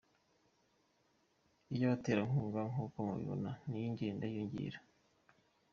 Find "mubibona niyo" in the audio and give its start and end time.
3.07-3.87